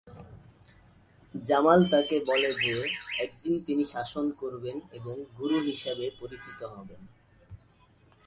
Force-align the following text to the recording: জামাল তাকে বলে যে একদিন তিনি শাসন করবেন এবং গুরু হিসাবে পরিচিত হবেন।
জামাল 1.33 1.79
তাকে 1.91 2.15
বলে 2.25 2.49
যে 2.63 2.75
একদিন 3.19 3.55
তিনি 3.65 3.83
শাসন 3.83 4.25
করবেন 4.31 4.77
এবং 4.91 5.15
গুরু 5.37 5.57
হিসাবে 5.59 6.05
পরিচিত 6.19 6.59
হবেন। 6.75 7.01